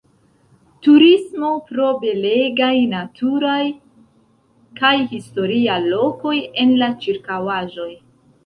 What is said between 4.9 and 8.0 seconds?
historia lokoj en la ĉirkaŭaĵoj.